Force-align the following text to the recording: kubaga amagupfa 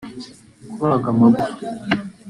kubaga 0.69 1.07
amagupfa 1.13 1.45